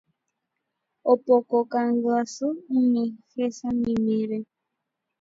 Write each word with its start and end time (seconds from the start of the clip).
opoko 1.13 1.55
kangy 1.71 2.07
asy 2.19 2.45
umi 2.79 3.03
hesamimíre 3.33 4.37